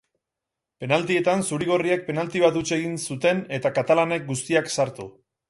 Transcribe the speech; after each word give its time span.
Penaltietan 0.83 1.43
zuri-gorriek 1.49 2.01
penalti 2.07 2.41
bat 2.45 2.57
huts 2.63 2.73
egin 2.79 2.97
zuten 3.03 3.45
eta 3.59 3.75
katalanek 3.77 4.27
guztiak 4.33 4.75
sartu. 4.79 5.09